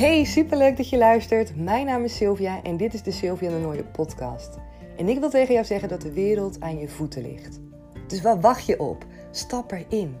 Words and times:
Hey, 0.00 0.24
superleuk 0.24 0.76
dat 0.76 0.88
je 0.88 0.98
luistert. 0.98 1.56
Mijn 1.56 1.86
naam 1.86 2.04
is 2.04 2.16
Sylvia 2.16 2.62
en 2.62 2.76
dit 2.76 2.94
is 2.94 3.02
de 3.02 3.10
Sylvia 3.10 3.50
de 3.50 3.56
Nooie 3.56 3.84
podcast. 3.84 4.58
En 4.96 5.08
ik 5.08 5.18
wil 5.18 5.30
tegen 5.30 5.54
jou 5.54 5.66
zeggen 5.66 5.88
dat 5.88 6.00
de 6.00 6.12
wereld 6.12 6.60
aan 6.60 6.78
je 6.78 6.88
voeten 6.88 7.22
ligt. 7.22 7.60
Dus 8.06 8.20
waar 8.20 8.40
wacht 8.40 8.66
je 8.66 8.80
op? 8.80 9.04
Stap 9.30 9.72
erin. 9.72 10.16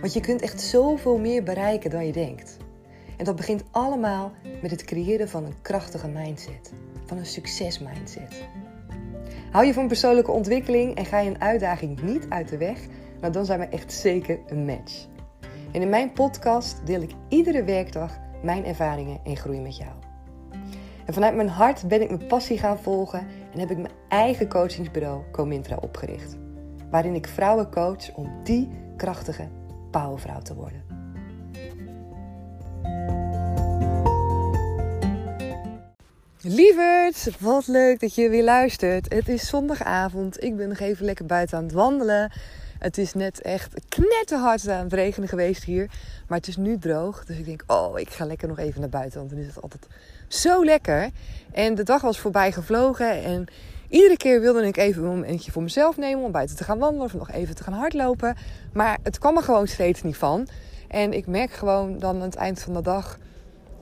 Want 0.00 0.12
je 0.12 0.20
kunt 0.20 0.42
echt 0.42 0.60
zoveel 0.60 1.18
meer 1.18 1.42
bereiken 1.42 1.90
dan 1.90 2.06
je 2.06 2.12
denkt. 2.12 2.56
En 3.16 3.24
dat 3.24 3.36
begint 3.36 3.64
allemaal 3.70 4.32
met 4.62 4.70
het 4.70 4.84
creëren 4.84 5.28
van 5.28 5.44
een 5.44 5.62
krachtige 5.62 6.08
mindset. 6.08 6.72
Van 7.06 7.18
een 7.18 7.26
succesmindset. 7.26 8.48
Hou 9.50 9.66
je 9.66 9.72
van 9.72 9.86
persoonlijke 9.86 10.30
ontwikkeling 10.30 10.94
en 10.94 11.04
ga 11.04 11.18
je 11.18 11.30
een 11.30 11.40
uitdaging 11.40 12.02
niet 12.02 12.26
uit 12.28 12.48
de 12.48 12.56
weg, 12.56 12.78
nou 13.20 13.32
dan 13.32 13.44
zijn 13.44 13.58
we 13.58 13.66
echt 13.66 13.92
zeker 13.92 14.38
een 14.46 14.64
match. 14.64 15.06
En 15.72 15.82
in 15.82 15.88
mijn 15.88 16.12
podcast 16.12 16.86
deel 16.86 17.02
ik 17.02 17.12
iedere 17.28 17.64
werkdag 17.64 18.20
mijn 18.42 18.64
ervaringen 18.64 19.20
en 19.24 19.36
groei 19.36 19.60
met 19.60 19.76
jou. 19.76 19.90
En 21.06 21.14
vanuit 21.14 21.34
mijn 21.34 21.48
hart 21.48 21.88
ben 21.88 22.02
ik 22.02 22.08
mijn 22.08 22.26
passie 22.26 22.58
gaan 22.58 22.78
volgen 22.78 23.26
en 23.52 23.58
heb 23.58 23.70
ik 23.70 23.76
mijn 23.76 23.94
eigen 24.08 24.48
coachingsbureau 24.48 25.22
Comintra 25.32 25.76
opgericht. 25.80 26.36
Waarin 26.90 27.14
ik 27.14 27.26
vrouwen 27.26 27.70
coach 27.70 28.14
om 28.14 28.30
die 28.44 28.68
krachtige 28.96 29.48
powervrouw 29.90 30.40
te 30.40 30.54
worden. 30.54 30.82
Lieverd, 36.44 37.40
wat 37.40 37.66
leuk 37.66 38.00
dat 38.00 38.14
je 38.14 38.28
weer 38.28 38.44
luistert. 38.44 39.14
Het 39.14 39.28
is 39.28 39.48
zondagavond. 39.48 40.42
Ik 40.42 40.56
ben 40.56 40.68
nog 40.68 40.78
even 40.78 41.04
lekker 41.04 41.26
buiten 41.26 41.58
aan 41.58 41.64
het 41.64 41.72
wandelen. 41.72 42.32
Het 42.82 42.98
is 42.98 43.14
net 43.14 43.40
echt 43.40 43.74
knetterhard 43.88 44.68
aan 44.68 44.84
het 44.84 44.92
regenen 44.92 45.28
geweest 45.28 45.64
hier. 45.64 45.90
Maar 46.28 46.38
het 46.38 46.48
is 46.48 46.56
nu 46.56 46.78
droog. 46.78 47.24
Dus 47.24 47.36
ik 47.36 47.44
denk, 47.44 47.62
oh, 47.66 47.98
ik 47.98 48.10
ga 48.10 48.24
lekker 48.24 48.48
nog 48.48 48.58
even 48.58 48.80
naar 48.80 48.88
buiten. 48.88 49.18
Want 49.18 49.30
dan 49.30 49.38
is 49.38 49.46
het 49.46 49.62
altijd 49.62 49.86
zo 50.28 50.64
lekker. 50.64 51.10
En 51.52 51.74
de 51.74 51.82
dag 51.82 52.02
was 52.02 52.18
voorbij 52.18 52.52
gevlogen. 52.52 53.22
En 53.22 53.46
iedere 53.88 54.16
keer 54.16 54.40
wilde 54.40 54.66
ik 54.66 54.76
even 54.76 55.02
een 55.02 55.08
momentje 55.08 55.52
voor 55.52 55.62
mezelf 55.62 55.96
nemen. 55.96 56.24
Om 56.24 56.32
buiten 56.32 56.56
te 56.56 56.64
gaan 56.64 56.78
wandelen. 56.78 57.04
Of 57.04 57.14
nog 57.14 57.30
even 57.30 57.54
te 57.54 57.62
gaan 57.62 57.72
hardlopen. 57.72 58.36
Maar 58.72 58.98
het 59.02 59.18
kwam 59.18 59.36
er 59.36 59.42
gewoon 59.42 59.66
steeds 59.66 60.02
niet 60.02 60.16
van. 60.16 60.48
En 60.88 61.12
ik 61.12 61.26
merk 61.26 61.52
gewoon 61.52 61.98
dan 61.98 62.14
aan 62.14 62.22
het 62.22 62.34
eind 62.34 62.60
van 62.60 62.74
de 62.74 62.82
dag 62.82 63.18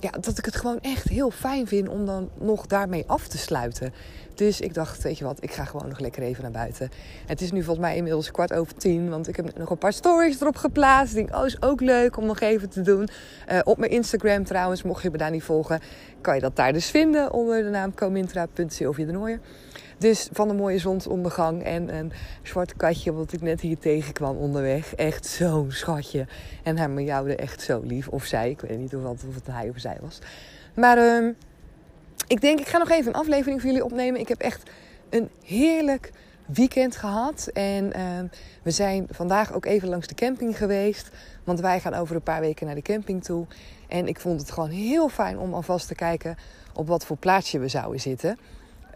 ja, 0.00 0.10
dat 0.10 0.38
ik 0.38 0.44
het 0.44 0.56
gewoon 0.56 0.80
echt 0.80 1.08
heel 1.08 1.30
fijn 1.30 1.66
vind 1.66 1.88
om 1.88 2.06
dan 2.06 2.30
nog 2.38 2.66
daarmee 2.66 3.04
af 3.06 3.28
te 3.28 3.38
sluiten. 3.38 3.92
Dus 4.34 4.60
ik 4.60 4.74
dacht, 4.74 5.02
weet 5.02 5.18
je 5.18 5.24
wat, 5.24 5.42
ik 5.42 5.52
ga 5.52 5.64
gewoon 5.64 5.88
nog 5.88 5.98
lekker 5.98 6.22
even 6.22 6.42
naar 6.42 6.52
buiten. 6.52 6.90
Het 7.26 7.40
is 7.40 7.52
nu 7.52 7.62
volgens 7.62 7.86
mij 7.86 7.96
inmiddels 7.96 8.30
kwart 8.30 8.52
over 8.52 8.74
tien, 8.74 9.10
want 9.10 9.28
ik 9.28 9.36
heb 9.36 9.58
nog 9.58 9.70
een 9.70 9.78
paar 9.78 9.92
stories 9.92 10.40
erop 10.40 10.56
geplaatst. 10.56 11.16
Ik 11.16 11.26
denk, 11.26 11.40
oh, 11.40 11.46
is 11.46 11.62
ook 11.62 11.80
leuk 11.80 12.16
om 12.16 12.26
nog 12.26 12.40
even 12.40 12.68
te 12.68 12.80
doen. 12.80 13.08
Uh, 13.52 13.58
op 13.64 13.78
mijn 13.78 13.90
Instagram 13.90 14.44
trouwens, 14.44 14.82
mocht 14.82 15.02
je 15.02 15.10
me 15.10 15.16
daar 15.16 15.30
niet 15.30 15.42
volgen, 15.42 15.80
kan 16.20 16.34
je 16.34 16.40
dat 16.40 16.56
daar 16.56 16.72
dus 16.72 16.90
vinden 16.90 17.32
onder 17.32 17.62
de 17.62 17.68
naam 17.68 17.94
comintra.sylvia 17.94 19.06
de 19.06 19.12
Nooijer. 19.12 19.40
Dus 20.00 20.28
van 20.32 20.48
een 20.48 20.56
mooie 20.56 20.78
zonsondergang 20.78 21.62
en 21.62 21.94
een 21.94 22.12
zwart 22.42 22.76
katje 22.76 23.12
wat 23.12 23.32
ik 23.32 23.40
net 23.40 23.60
hier 23.60 23.78
tegenkwam 23.78 24.36
onderweg. 24.36 24.94
Echt 24.94 25.26
zo'n 25.26 25.70
schatje. 25.70 26.26
En 26.62 26.78
hij 26.78 26.88
me 26.88 27.36
echt 27.36 27.62
zo 27.62 27.80
lief. 27.84 28.08
Of 28.08 28.24
zij, 28.24 28.50
ik 28.50 28.60
weet 28.60 28.78
niet 28.78 28.94
of, 28.96 29.04
of 29.04 29.34
het 29.34 29.46
hij 29.46 29.68
of 29.68 29.78
zij 29.78 29.96
was. 30.00 30.18
Maar 30.74 30.98
uh, 30.98 31.28
ik 32.26 32.40
denk, 32.40 32.60
ik 32.60 32.66
ga 32.66 32.78
nog 32.78 32.90
even 32.90 33.06
een 33.06 33.20
aflevering 33.20 33.60
voor 33.60 33.70
jullie 33.70 33.84
opnemen. 33.84 34.20
Ik 34.20 34.28
heb 34.28 34.40
echt 34.40 34.70
een 35.10 35.28
heerlijk 35.44 36.12
weekend 36.46 36.96
gehad. 36.96 37.50
En 37.52 37.84
uh, 37.96 38.30
we 38.62 38.70
zijn 38.70 39.06
vandaag 39.10 39.52
ook 39.52 39.64
even 39.64 39.88
langs 39.88 40.06
de 40.06 40.14
camping 40.14 40.58
geweest. 40.58 41.08
Want 41.44 41.60
wij 41.60 41.80
gaan 41.80 41.94
over 41.94 42.14
een 42.14 42.22
paar 42.22 42.40
weken 42.40 42.66
naar 42.66 42.74
de 42.74 42.82
camping 42.82 43.24
toe. 43.24 43.46
En 43.88 44.08
ik 44.08 44.20
vond 44.20 44.40
het 44.40 44.50
gewoon 44.50 44.70
heel 44.70 45.08
fijn 45.08 45.38
om 45.38 45.54
alvast 45.54 45.86
te 45.86 45.94
kijken 45.94 46.36
op 46.74 46.86
wat 46.86 47.04
voor 47.04 47.16
plaatsje 47.16 47.58
we 47.58 47.68
zouden 47.68 48.00
zitten. 48.00 48.38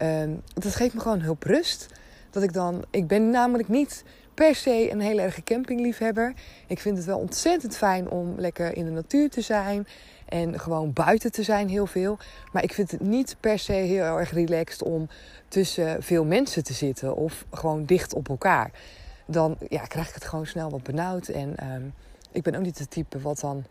Uh, 0.01 0.23
dat 0.53 0.75
geeft 0.75 0.93
me 0.93 0.99
gewoon 0.99 1.21
hulp 1.21 1.43
rust. 1.43 1.87
Dat 2.29 2.43
ik 2.43 2.53
dan, 2.53 2.85
ik 2.89 3.07
ben 3.07 3.29
namelijk 3.29 3.69
niet 3.69 4.03
per 4.33 4.55
se 4.55 4.91
een 4.91 4.99
heel 4.99 5.19
erg 5.19 5.43
campingliefhebber. 5.43 6.33
Ik 6.67 6.79
vind 6.79 6.97
het 6.97 7.05
wel 7.05 7.19
ontzettend 7.19 7.77
fijn 7.77 8.09
om 8.09 8.33
lekker 8.37 8.75
in 8.75 8.85
de 8.85 8.91
natuur 8.91 9.29
te 9.29 9.41
zijn. 9.41 9.87
En 10.25 10.59
gewoon 10.59 10.93
buiten 10.93 11.31
te 11.31 11.43
zijn 11.43 11.69
heel 11.69 11.85
veel. 11.85 12.17
Maar 12.51 12.63
ik 12.63 12.73
vind 12.73 12.91
het 12.91 13.01
niet 13.01 13.35
per 13.39 13.59
se 13.59 13.73
heel 13.73 14.03
erg 14.03 14.31
relaxed 14.31 14.83
om 14.83 15.07
tussen 15.47 16.03
veel 16.03 16.25
mensen 16.25 16.63
te 16.63 16.73
zitten. 16.73 17.15
Of 17.15 17.45
gewoon 17.51 17.85
dicht 17.85 18.13
op 18.13 18.29
elkaar. 18.29 18.71
Dan 19.25 19.57
ja, 19.69 19.81
krijg 19.81 20.07
ik 20.07 20.13
het 20.13 20.25
gewoon 20.25 20.45
snel 20.45 20.69
wat 20.69 20.83
benauwd. 20.83 21.27
En 21.27 21.55
uh, 21.63 21.75
ik 22.31 22.43
ben 22.43 22.55
ook 22.55 22.63
niet 22.63 22.79
het 22.79 22.89
type 22.89 23.19
wat 23.19 23.39
dan 23.39 23.63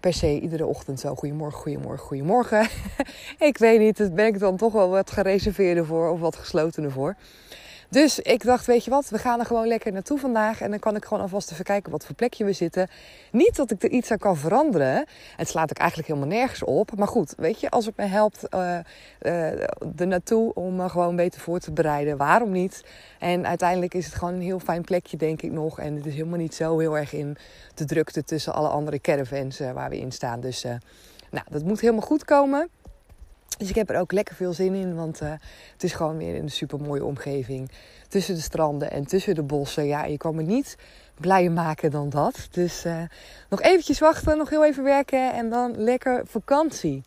per 0.00 0.12
se 0.12 0.40
iedere 0.40 0.66
ochtend 0.66 1.00
zo 1.00 1.14
goedemorgen, 1.14 1.60
goedemorgen, 1.60 2.06
goedemorgen. 2.06 2.68
ik 3.38 3.58
weet 3.58 3.78
niet, 3.78 3.96
daar 3.96 4.12
ben 4.12 4.26
ik 4.26 4.38
dan 4.38 4.56
toch 4.56 4.72
wel 4.72 4.88
wat 4.88 5.10
gereserveerder 5.10 5.86
voor 5.86 6.10
of 6.10 6.20
wat 6.20 6.36
geslotener 6.36 6.90
voor. 6.90 7.14
Dus 7.90 8.18
ik 8.18 8.44
dacht, 8.44 8.66
weet 8.66 8.84
je 8.84 8.90
wat, 8.90 9.08
we 9.08 9.18
gaan 9.18 9.40
er 9.40 9.46
gewoon 9.46 9.66
lekker 9.66 9.92
naartoe 9.92 10.18
vandaag. 10.18 10.60
En 10.60 10.70
dan 10.70 10.78
kan 10.78 10.96
ik 10.96 11.04
gewoon 11.04 11.22
alvast 11.22 11.52
even 11.52 11.64
kijken 11.64 11.92
wat 11.92 12.06
voor 12.06 12.14
plekje 12.14 12.44
we 12.44 12.52
zitten. 12.52 12.88
Niet 13.32 13.56
dat 13.56 13.70
ik 13.70 13.82
er 13.82 13.90
iets 13.90 14.10
aan 14.10 14.18
kan 14.18 14.36
veranderen. 14.36 15.06
Het 15.36 15.48
slaat 15.48 15.70
ik 15.70 15.78
eigenlijk 15.78 16.08
helemaal 16.08 16.28
nergens 16.28 16.62
op. 16.62 16.96
Maar 16.96 17.08
goed, 17.08 17.34
weet 17.36 17.60
je, 17.60 17.70
als 17.70 17.86
het 17.86 17.96
me 17.96 18.04
helpt 18.04 18.44
uh, 18.54 18.78
er 19.96 20.06
naartoe 20.06 20.54
om 20.54 20.76
me 20.76 20.88
gewoon 20.88 21.16
beter 21.16 21.40
voor 21.40 21.58
te 21.58 21.72
bereiden, 21.72 22.16
waarom 22.16 22.50
niet? 22.50 22.84
En 23.18 23.46
uiteindelijk 23.46 23.94
is 23.94 24.04
het 24.04 24.14
gewoon 24.14 24.34
een 24.34 24.40
heel 24.40 24.60
fijn 24.60 24.82
plekje, 24.82 25.16
denk 25.16 25.42
ik 25.42 25.52
nog. 25.52 25.78
En 25.78 25.94
het 25.94 26.06
is 26.06 26.14
helemaal 26.14 26.38
niet 26.38 26.54
zo 26.54 26.78
heel 26.78 26.98
erg 26.98 27.12
in 27.12 27.36
de 27.74 27.84
drukte 27.84 28.24
tussen 28.24 28.54
alle 28.54 28.68
andere 28.68 29.00
caravans 29.00 29.60
uh, 29.60 29.72
waar 29.72 29.90
we 29.90 29.98
in 29.98 30.12
staan. 30.12 30.40
Dus 30.40 30.64
nou, 31.30 31.44
dat 31.48 31.64
moet 31.64 31.80
helemaal 31.80 32.06
goed 32.06 32.24
komen. 32.24 32.68
Dus 33.58 33.68
ik 33.68 33.74
heb 33.74 33.90
er 33.90 34.00
ook 34.00 34.12
lekker 34.12 34.34
veel 34.34 34.52
zin 34.52 34.74
in, 34.74 34.94
want 34.94 35.22
uh, 35.22 35.30
het 35.72 35.82
is 35.82 35.92
gewoon 35.92 36.16
weer 36.16 36.34
in 36.34 36.42
een 36.42 36.50
super 36.50 36.80
mooie 36.80 37.04
omgeving. 37.04 37.70
Tussen 38.08 38.34
de 38.34 38.40
stranden 38.40 38.90
en 38.90 39.06
tussen 39.06 39.34
de 39.34 39.42
bossen. 39.42 39.86
Ja, 39.86 40.04
je 40.04 40.16
kan 40.16 40.34
me 40.34 40.42
niet 40.42 40.76
blijer 41.20 41.52
maken 41.52 41.90
dan 41.90 42.10
dat. 42.10 42.48
Dus 42.50 42.84
uh, 42.84 43.02
nog 43.48 43.62
eventjes 43.62 43.98
wachten, 43.98 44.38
nog 44.38 44.50
heel 44.50 44.64
even 44.64 44.84
werken 44.84 45.32
en 45.32 45.50
dan 45.50 45.74
lekker 45.76 46.22
vakantie. 46.26 47.02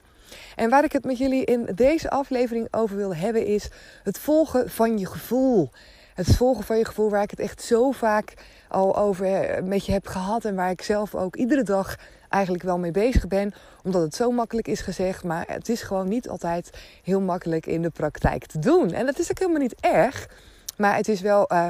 En 0.55 0.69
waar 0.69 0.83
ik 0.83 0.91
het 0.91 1.03
met 1.03 1.17
jullie 1.17 1.45
in 1.45 1.69
deze 1.75 2.09
aflevering 2.09 2.67
over 2.71 2.95
wil 2.95 3.15
hebben 3.15 3.45
is 3.45 3.69
het 4.03 4.17
volgen 4.17 4.69
van 4.69 4.97
je 4.97 5.05
gevoel. 5.05 5.69
Het 6.13 6.35
volgen 6.35 6.63
van 6.63 6.77
je 6.77 6.85
gevoel 6.85 7.09
waar 7.09 7.23
ik 7.23 7.29
het 7.29 7.39
echt 7.39 7.61
zo 7.61 7.91
vaak 7.91 8.33
al 8.67 8.97
over 8.97 9.59
met 9.63 9.85
je 9.85 9.91
heb 9.91 10.07
gehad. 10.07 10.45
En 10.45 10.55
waar 10.55 10.69
ik 10.69 10.81
zelf 10.81 11.15
ook 11.15 11.35
iedere 11.35 11.63
dag 11.63 11.95
eigenlijk 12.29 12.63
wel 12.63 12.77
mee 12.77 12.91
bezig 12.91 13.27
ben. 13.27 13.53
Omdat 13.83 14.01
het 14.01 14.15
zo 14.15 14.31
makkelijk 14.31 14.67
is 14.67 14.81
gezegd. 14.81 15.23
Maar 15.23 15.45
het 15.47 15.69
is 15.69 15.81
gewoon 15.81 16.07
niet 16.07 16.29
altijd 16.29 16.69
heel 17.03 17.21
makkelijk 17.21 17.65
in 17.65 17.81
de 17.81 17.89
praktijk 17.89 18.45
te 18.45 18.59
doen. 18.59 18.91
En 18.91 19.05
dat 19.05 19.19
is 19.19 19.31
ook 19.31 19.39
helemaal 19.39 19.61
niet 19.61 19.75
erg. 19.79 20.27
Maar 20.77 20.95
het 20.95 21.07
is 21.07 21.21
wel. 21.21 21.51
Uh, 21.51 21.69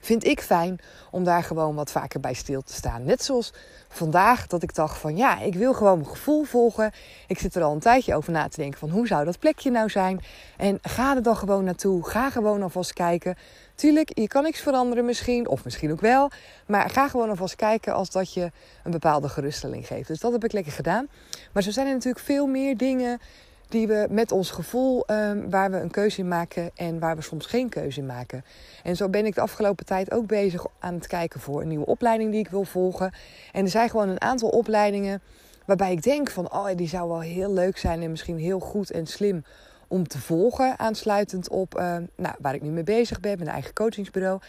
vind 0.00 0.24
ik 0.24 0.40
fijn 0.40 0.78
om 1.10 1.24
daar 1.24 1.42
gewoon 1.42 1.74
wat 1.74 1.90
vaker 1.90 2.20
bij 2.20 2.34
stil 2.34 2.62
te 2.62 2.72
staan. 2.72 3.04
Net 3.04 3.24
zoals 3.24 3.52
vandaag 3.88 4.46
dat 4.46 4.62
ik 4.62 4.74
dacht 4.74 4.98
van 4.98 5.16
ja, 5.16 5.40
ik 5.40 5.54
wil 5.54 5.74
gewoon 5.74 5.98
mijn 5.98 6.10
gevoel 6.10 6.44
volgen. 6.44 6.92
Ik 7.26 7.38
zit 7.38 7.54
er 7.54 7.62
al 7.62 7.72
een 7.72 7.80
tijdje 7.80 8.14
over 8.14 8.32
na 8.32 8.48
te 8.48 8.60
denken 8.60 8.78
van 8.78 8.90
hoe 8.90 9.06
zou 9.06 9.24
dat 9.24 9.38
plekje 9.38 9.70
nou 9.70 9.88
zijn. 9.88 10.20
En 10.56 10.78
ga 10.82 11.16
er 11.16 11.22
dan 11.22 11.36
gewoon 11.36 11.64
naartoe. 11.64 12.08
Ga 12.08 12.30
gewoon 12.30 12.62
alvast 12.62 12.92
kijken. 12.92 13.36
Tuurlijk, 13.74 14.10
je 14.18 14.28
kan 14.28 14.42
niks 14.42 14.60
veranderen 14.60 15.04
misschien, 15.04 15.48
of 15.48 15.64
misschien 15.64 15.92
ook 15.92 16.00
wel. 16.00 16.30
Maar 16.66 16.90
ga 16.90 17.08
gewoon 17.08 17.28
alvast 17.28 17.56
kijken 17.56 17.94
als 17.94 18.10
dat 18.10 18.32
je 18.32 18.50
een 18.84 18.90
bepaalde 18.90 19.28
geruststelling 19.28 19.86
geeft. 19.86 20.08
Dus 20.08 20.20
dat 20.20 20.32
heb 20.32 20.44
ik 20.44 20.52
lekker 20.52 20.72
gedaan. 20.72 21.08
Maar 21.52 21.62
zo 21.62 21.70
zijn 21.70 21.86
er 21.86 21.92
natuurlijk 21.92 22.24
veel 22.24 22.46
meer 22.46 22.76
dingen 22.76 23.20
die 23.68 23.86
we 23.86 24.06
met 24.10 24.32
ons 24.32 24.50
gevoel, 24.50 25.04
um, 25.10 25.50
waar 25.50 25.70
we 25.70 25.76
een 25.76 25.90
keuze 25.90 26.20
in 26.20 26.28
maken 26.28 26.70
en 26.74 26.98
waar 26.98 27.16
we 27.16 27.22
soms 27.22 27.46
geen 27.46 27.68
keuze 27.68 28.00
in 28.00 28.06
maken. 28.06 28.44
En 28.82 28.96
zo 28.96 29.08
ben 29.08 29.26
ik 29.26 29.34
de 29.34 29.40
afgelopen 29.40 29.86
tijd 29.86 30.12
ook 30.12 30.26
bezig 30.26 30.66
aan 30.78 30.94
het 30.94 31.06
kijken 31.06 31.40
voor 31.40 31.60
een 31.60 31.68
nieuwe 31.68 31.86
opleiding 31.86 32.30
die 32.30 32.40
ik 32.40 32.48
wil 32.48 32.64
volgen. 32.64 33.12
En 33.52 33.64
er 33.64 33.70
zijn 33.70 33.90
gewoon 33.90 34.08
een 34.08 34.20
aantal 34.20 34.48
opleidingen 34.48 35.22
waarbij 35.66 35.92
ik 35.92 36.02
denk 36.02 36.30
van, 36.30 36.52
oh, 36.52 36.68
die 36.74 36.88
zou 36.88 37.08
wel 37.08 37.20
heel 37.20 37.52
leuk 37.52 37.78
zijn 37.78 38.02
en 38.02 38.10
misschien 38.10 38.38
heel 38.38 38.60
goed 38.60 38.90
en 38.90 39.06
slim 39.06 39.44
om 39.88 40.08
te 40.08 40.18
volgen, 40.18 40.78
aansluitend 40.78 41.48
op 41.48 41.78
uh, 41.78 41.96
nou, 42.16 42.34
waar 42.38 42.54
ik 42.54 42.62
nu 42.62 42.70
mee 42.70 42.82
bezig 42.82 43.20
ben, 43.20 43.38
mijn 43.38 43.50
eigen 43.50 43.72
coachingsbureau. 43.72 44.40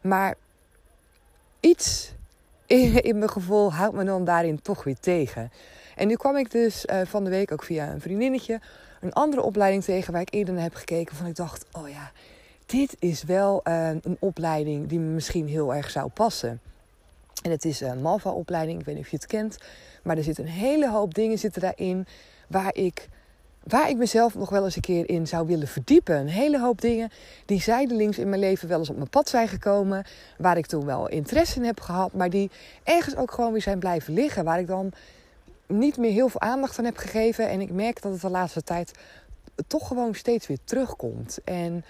Maar 0.00 0.34
iets 1.60 2.12
in, 2.66 3.18
mijn 3.18 3.30
gevoel 3.30 3.72
houdt 3.72 3.96
me 3.96 4.04
dan 4.04 4.24
daarin 4.24 4.62
toch 4.62 4.84
weer 4.84 4.98
tegen. 5.00 5.50
En 5.94 6.08
nu 6.08 6.14
kwam 6.14 6.36
ik 6.36 6.50
dus 6.50 6.84
uh, 6.84 7.00
van 7.04 7.24
de 7.24 7.30
week 7.30 7.52
ook 7.52 7.62
via 7.62 7.92
een 7.92 8.00
vriendinnetje 8.00 8.60
een 9.04 9.12
andere 9.12 9.42
opleiding 9.42 9.84
tegen 9.84 10.12
waar 10.12 10.22
ik 10.22 10.34
eerder 10.34 10.54
naar 10.54 10.62
heb 10.62 10.74
gekeken. 10.74 11.16
Van 11.16 11.26
ik 11.26 11.36
dacht, 11.36 11.64
oh 11.72 11.88
ja, 11.88 12.12
dit 12.66 12.96
is 12.98 13.22
wel 13.22 13.60
uh, 13.64 13.88
een 13.88 14.16
opleiding 14.18 14.88
die 14.88 14.98
me 14.98 15.10
misschien 15.10 15.48
heel 15.48 15.74
erg 15.74 15.90
zou 15.90 16.08
passen. 16.08 16.60
En 17.42 17.50
het 17.50 17.64
is 17.64 17.80
een 17.80 18.02
Malva-opleiding, 18.02 18.80
ik 18.80 18.86
weet 18.86 18.94
niet 18.94 19.04
of 19.04 19.10
je 19.10 19.16
het 19.16 19.26
kent. 19.26 19.58
Maar 20.02 20.16
er 20.16 20.22
zit 20.22 20.38
een 20.38 20.46
hele 20.46 20.90
hoop 20.90 21.14
dingen 21.14 21.38
zitten 21.38 21.60
daarin 21.60 22.06
waar 22.48 22.74
ik 22.74 23.08
waar 23.64 23.88
ik 23.88 23.96
mezelf 23.96 24.34
nog 24.34 24.50
wel 24.50 24.64
eens 24.64 24.76
een 24.76 24.82
keer 24.82 25.08
in 25.08 25.26
zou 25.26 25.46
willen 25.46 25.68
verdiepen. 25.68 26.16
Een 26.16 26.28
hele 26.28 26.60
hoop 26.60 26.80
dingen 26.80 27.10
die 27.46 27.60
zijdelings 27.60 28.18
in 28.18 28.28
mijn 28.28 28.40
leven 28.40 28.68
wel 28.68 28.78
eens 28.78 28.90
op 28.90 28.96
mijn 28.96 29.08
pad 29.08 29.28
zijn 29.28 29.48
gekomen. 29.48 30.04
Waar 30.38 30.56
ik 30.56 30.66
toen 30.66 30.86
wel 30.86 31.08
interesse 31.08 31.56
in 31.56 31.64
heb 31.64 31.80
gehad, 31.80 32.12
maar 32.12 32.30
die 32.30 32.50
ergens 32.82 33.16
ook 33.16 33.30
gewoon 33.30 33.52
weer 33.52 33.62
zijn 33.62 33.78
blijven 33.78 34.14
liggen. 34.14 34.44
Waar 34.44 34.58
ik 34.58 34.66
dan 34.66 34.92
niet 35.66 35.96
meer 35.96 36.12
heel 36.12 36.28
veel 36.28 36.40
aandacht 36.40 36.78
aan 36.78 36.84
heb 36.84 36.96
gegeven. 36.96 37.48
En 37.48 37.60
ik 37.60 37.70
merk 37.70 38.02
dat 38.02 38.12
het 38.12 38.20
de 38.20 38.30
laatste 38.30 38.62
tijd 38.62 38.92
toch 39.66 39.88
gewoon 39.88 40.14
steeds 40.14 40.46
weer 40.46 40.58
terugkomt. 40.64 41.38
En 41.44 41.84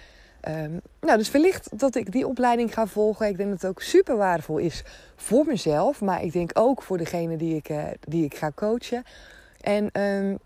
um, 0.47 0.81
nou, 1.01 1.17
dus 1.17 1.31
wellicht 1.31 1.79
dat 1.79 1.95
ik 1.95 2.11
die 2.11 2.27
opleiding 2.27 2.73
ga 2.73 2.87
volgen. 2.87 3.27
Ik 3.27 3.37
denk 3.37 3.49
dat 3.49 3.61
het 3.61 3.69
ook 3.71 3.81
super 3.81 4.17
waardevol 4.17 4.57
is 4.57 4.83
voor 5.15 5.45
mezelf. 5.45 6.01
Maar 6.01 6.23
ik 6.23 6.31
denk 6.31 6.51
ook 6.53 6.81
voor 6.81 6.97
degene 6.97 7.37
die 7.37 7.55
ik, 7.55 7.69
uh, 7.69 7.83
die 7.99 8.25
ik 8.25 8.35
ga 8.35 8.51
coachen. 8.55 9.03
En 9.61 10.01
um, 10.01 10.39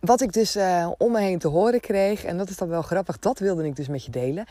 wat 0.00 0.20
ik 0.20 0.32
dus 0.32 0.56
uh, 0.56 0.90
om 0.98 1.12
me 1.12 1.20
heen 1.20 1.38
te 1.38 1.48
horen 1.48 1.80
kreeg, 1.80 2.24
en 2.24 2.38
dat 2.38 2.48
is 2.48 2.56
dan 2.56 2.68
wel 2.68 2.82
grappig, 2.82 3.18
dat 3.18 3.38
wilde 3.38 3.64
ik 3.64 3.76
dus 3.76 3.88
met 3.88 4.04
je 4.04 4.10
delen. 4.10 4.46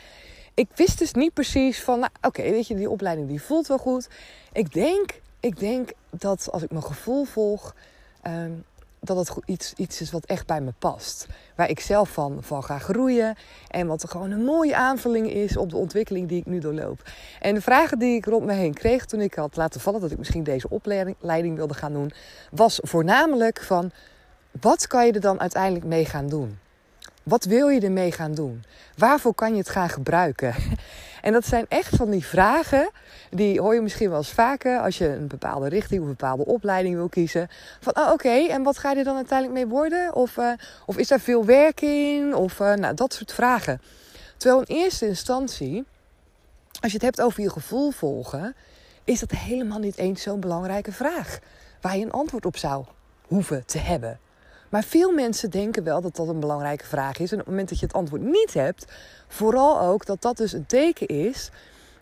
Ik 0.54 0.68
wist 0.74 0.98
dus 0.98 1.12
niet 1.12 1.32
precies 1.32 1.82
van, 1.82 1.98
nou, 1.98 2.10
oké, 2.22 2.42
weet 2.42 2.66
je, 2.66 2.74
die 2.74 2.90
opleiding 2.90 3.28
die 3.28 3.42
voelt 3.42 3.66
wel 3.66 3.78
goed. 3.78 4.08
Ik 4.52 4.72
denk, 4.72 5.20
ik 5.40 5.58
denk 5.58 5.90
dat 6.10 6.48
als 6.50 6.62
ik 6.62 6.70
mijn 6.70 6.84
gevoel 6.84 7.24
volg, 7.24 7.74
um, 8.26 8.64
dat 9.00 9.16
het 9.16 9.36
iets, 9.44 9.72
iets 9.76 10.00
is 10.00 10.10
wat 10.10 10.24
echt 10.24 10.46
bij 10.46 10.60
me 10.60 10.72
past. 10.78 11.26
Waar 11.54 11.70
ik 11.70 11.80
zelf 11.80 12.08
van, 12.08 12.38
van 12.40 12.64
ga 12.64 12.78
groeien. 12.78 13.36
En 13.68 13.86
wat 13.86 14.02
er 14.02 14.08
gewoon 14.08 14.30
een 14.30 14.44
mooie 14.44 14.76
aanvulling 14.76 15.30
is 15.30 15.56
op 15.56 15.70
de 15.70 15.76
ontwikkeling 15.76 16.28
die 16.28 16.38
ik 16.38 16.46
nu 16.46 16.58
doorloop. 16.58 17.02
En 17.40 17.54
de 17.54 17.60
vragen 17.60 17.98
die 17.98 18.16
ik 18.16 18.26
rond 18.26 18.44
me 18.46 18.52
heen 18.52 18.74
kreeg 18.74 19.04
toen 19.04 19.20
ik 19.20 19.34
had 19.34 19.56
laten 19.56 19.80
vallen 19.80 20.00
dat 20.00 20.10
ik 20.10 20.18
misschien 20.18 20.42
deze 20.42 20.68
opleiding 20.70 21.56
wilde 21.56 21.74
gaan 21.74 21.92
doen, 21.92 22.12
was 22.50 22.78
voornamelijk 22.82 23.62
van 23.62 23.90
wat 24.60 24.86
kan 24.86 25.06
je 25.06 25.12
er 25.12 25.20
dan 25.20 25.40
uiteindelijk 25.40 25.84
mee 25.84 26.04
gaan 26.04 26.28
doen? 26.28 26.58
Wat 27.22 27.44
wil 27.44 27.68
je 27.68 27.80
ermee 27.80 28.12
gaan 28.12 28.34
doen? 28.34 28.64
Waarvoor 28.96 29.34
kan 29.34 29.52
je 29.52 29.58
het 29.58 29.68
gaan 29.68 29.88
gebruiken? 29.88 30.54
En 31.28 31.34
dat 31.34 31.46
zijn 31.46 31.66
echt 31.68 31.96
van 31.96 32.10
die 32.10 32.24
vragen, 32.24 32.90
die 33.30 33.60
hoor 33.60 33.74
je 33.74 33.80
misschien 33.80 34.08
wel 34.08 34.18
eens 34.18 34.32
vaker 34.32 34.80
als 34.80 34.98
je 34.98 35.08
een 35.08 35.26
bepaalde 35.26 35.68
richting 35.68 36.00
of 36.00 36.06
een 36.06 36.16
bepaalde 36.16 36.44
opleiding 36.44 36.94
wil 36.94 37.08
kiezen. 37.08 37.48
Van, 37.80 37.96
oh, 37.96 38.12
oké, 38.12 38.28
en 38.28 38.62
wat 38.62 38.78
ga 38.78 38.90
je 38.90 38.96
er 38.96 39.04
dan 39.04 39.16
uiteindelijk 39.16 39.58
mee 39.58 39.68
worden? 39.68 40.14
Of, 40.14 40.36
uh, 40.36 40.52
of 40.86 40.96
is 40.96 41.08
daar 41.08 41.20
veel 41.20 41.44
werk 41.44 41.80
in? 41.80 42.34
Of 42.34 42.60
uh, 42.60 42.74
nou, 42.74 42.94
dat 42.94 43.12
soort 43.12 43.32
vragen. 43.32 43.80
Terwijl 44.36 44.62
in 44.62 44.76
eerste 44.76 45.06
instantie, 45.06 45.84
als 46.80 46.92
je 46.92 46.96
het 46.96 47.06
hebt 47.06 47.20
over 47.20 47.42
je 47.42 47.50
gevoel 47.50 47.90
volgen, 47.90 48.54
is 49.04 49.20
dat 49.20 49.30
helemaal 49.30 49.78
niet 49.78 49.96
eens 49.96 50.22
zo'n 50.22 50.40
belangrijke 50.40 50.92
vraag. 50.92 51.38
Waar 51.80 51.96
je 51.96 52.04
een 52.04 52.12
antwoord 52.12 52.46
op 52.46 52.56
zou 52.56 52.84
hoeven 53.26 53.66
te 53.66 53.78
hebben. 53.78 54.18
Maar 54.68 54.84
veel 54.84 55.12
mensen 55.12 55.50
denken 55.50 55.84
wel 55.84 56.00
dat 56.00 56.16
dat 56.16 56.28
een 56.28 56.40
belangrijke 56.40 56.84
vraag 56.84 57.18
is. 57.18 57.32
En 57.32 57.38
op 57.38 57.44
het 57.44 57.48
moment 57.48 57.68
dat 57.68 57.78
je 57.78 57.86
het 57.86 57.94
antwoord 57.94 58.22
niet 58.22 58.54
hebt, 58.54 58.84
vooral 59.28 59.80
ook 59.80 60.06
dat 60.06 60.22
dat 60.22 60.36
dus 60.36 60.52
een 60.52 60.66
teken 60.66 61.06
is. 61.06 61.50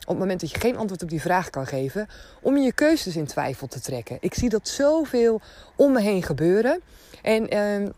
Op 0.01 0.13
het 0.13 0.19
moment 0.19 0.41
dat 0.41 0.51
je 0.51 0.61
geen 0.61 0.77
antwoord 0.77 1.03
op 1.03 1.09
die 1.09 1.21
vraag 1.21 1.51
kan 1.51 1.67
geven, 1.67 2.09
om 2.41 2.57
je 2.57 2.73
keuzes 2.73 3.17
in 3.17 3.27
twijfel 3.27 3.67
te 3.67 3.81
trekken. 3.81 4.19
Ik 4.21 4.35
zie 4.35 4.49
dat 4.49 4.69
zoveel 4.69 5.41
om 5.77 5.93
me 5.93 6.01
heen 6.01 6.23
gebeuren. 6.23 6.81
En 7.23 7.55
uh, 7.55 7.89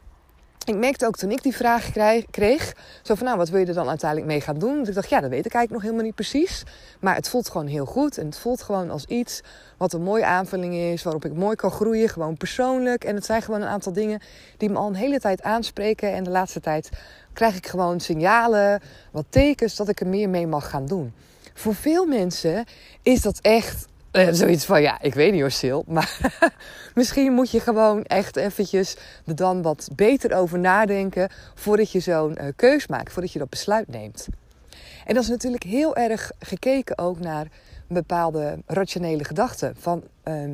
ik 0.69 0.77
merkte 0.77 1.07
ook 1.07 1.17
toen 1.17 1.31
ik 1.31 1.43
die 1.43 1.57
vraag 1.57 1.91
kreeg, 2.31 2.75
zo 3.03 3.15
van 3.15 3.27
nou, 3.27 3.39
wat 3.39 3.49
wil 3.49 3.61
je 3.61 3.67
er 3.67 3.75
dan 3.75 3.89
uiteindelijk 3.89 4.31
mee 4.31 4.41
gaan 4.41 4.59
doen? 4.59 4.79
Dus 4.79 4.89
ik 4.89 4.95
dacht, 4.95 5.09
ja, 5.09 5.21
dat 5.21 5.31
weet 5.31 5.47
ik 5.47 5.55
eigenlijk 5.55 5.73
nog 5.73 5.83
helemaal 5.83 6.05
niet 6.05 6.15
precies. 6.15 6.63
Maar 7.01 7.15
het 7.15 7.29
voelt 7.29 7.51
gewoon 7.51 7.67
heel 7.67 7.87
goed 7.87 8.19
en 8.19 8.27
het 8.27 8.39
voelt 8.39 8.63
gewoon 8.63 8.91
als 8.91 9.05
iets 9.05 9.41
wat 9.77 9.93
een 9.93 10.03
mooie 10.03 10.25
aanvulling 10.25 10.75
is, 10.75 11.03
waarop 11.03 11.25
ik 11.25 11.33
mooi 11.33 11.57
kan 11.57 11.71
groeien, 11.71 12.09
gewoon 12.09 12.37
persoonlijk. 12.37 13.05
En 13.05 13.15
het 13.15 13.25
zijn 13.25 13.43
gewoon 13.43 13.61
een 13.61 13.69
aantal 13.69 13.93
dingen 13.93 14.21
die 14.57 14.71
me 14.71 14.77
al 14.77 14.89
een 14.89 14.95
hele 14.95 15.21
tijd 15.21 15.43
aanspreken. 15.43 16.13
En 16.13 16.25
de 16.25 16.31
laatste 16.31 16.61
tijd 16.61 16.91
krijg 17.33 17.57
ik 17.57 17.67
gewoon 17.67 18.01
signalen, 18.01 18.81
wat 19.13 19.25
tekens 19.29 19.77
dat 19.77 19.89
ik 19.89 20.01
er 20.01 20.07
meer 20.07 20.29
mee 20.29 20.47
mag 20.47 20.71
gaan 20.71 20.87
doen. 20.87 21.13
Voor 21.55 21.75
veel 21.75 22.07
mensen 22.07 22.65
is 23.03 23.23
dat 23.23 23.39
echt 23.41 23.87
uh, 24.13 24.29
zoiets 24.31 24.65
van, 24.65 24.83
ja, 24.83 25.01
ik 25.01 25.15
weet 25.15 25.33
niet 25.33 25.41
hoor, 25.41 25.51
Sil. 25.61 25.81
Maar 25.87 26.19
misschien 26.95 27.33
moet 27.33 27.51
je 27.51 27.61
gewoon 27.61 28.05
echt 28.05 28.37
eventjes 28.37 28.97
er 29.27 29.35
dan 29.35 29.63
wat 29.63 29.89
beter 29.95 30.37
over 30.37 30.59
nadenken... 30.59 31.31
voordat 31.55 31.93
je 31.93 32.01
zo'n 32.01 32.39
uh, 32.41 32.49
keus 32.57 32.87
maakt, 32.87 33.13
voordat 33.13 33.33
je 33.33 33.39
dat 33.39 33.49
besluit 33.49 33.89
neemt. 33.89 34.29
En 35.05 35.15
dat 35.15 35.23
is 35.23 35.29
natuurlijk 35.29 35.63
heel 35.63 35.97
erg 35.97 36.31
gekeken 36.39 36.99
ook 36.99 37.19
naar 37.19 37.47
bepaalde 37.89 38.59
rationele 38.67 39.25
gedachten. 39.25 39.77
Van, 39.79 40.03
uh, 40.25 40.51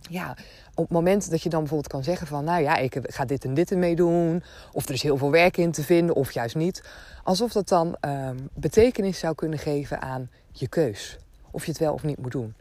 ja, 0.00 0.36
op 0.74 0.84
het 0.84 0.92
moment 0.92 1.30
dat 1.30 1.42
je 1.42 1.48
dan 1.48 1.60
bijvoorbeeld 1.60 1.92
kan 1.92 2.04
zeggen 2.04 2.26
van... 2.26 2.44
nou 2.44 2.62
ja, 2.62 2.76
ik 2.76 2.98
ga 3.02 3.24
dit 3.24 3.44
en 3.44 3.54
dit 3.54 3.70
ermee 3.70 3.96
doen... 3.96 4.42
of 4.72 4.88
er 4.88 4.94
is 4.94 5.02
heel 5.02 5.16
veel 5.16 5.30
werk 5.30 5.56
in 5.56 5.72
te 5.72 5.82
vinden, 5.82 6.16
of 6.16 6.30
juist 6.30 6.54
niet. 6.54 6.82
Alsof 7.24 7.52
dat 7.52 7.68
dan 7.68 7.96
ehm, 8.00 8.36
betekenis 8.54 9.18
zou 9.18 9.34
kunnen 9.34 9.58
geven 9.58 10.00
aan 10.00 10.30
je 10.52 10.68
keus 10.68 11.18
of 11.52 11.64
je 11.64 11.70
het 11.70 11.80
wel 11.80 11.92
of 11.92 12.02
niet 12.02 12.18
moet 12.18 12.32
doen. 12.32 12.54